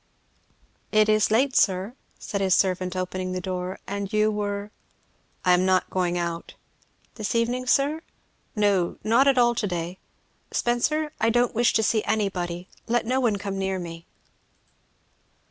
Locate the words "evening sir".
7.35-8.01